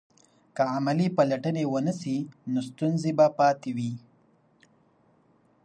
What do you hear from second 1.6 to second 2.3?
ونه سي